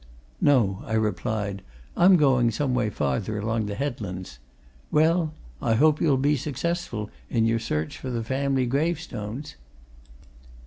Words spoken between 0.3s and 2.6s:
"No," I replied. "I'm going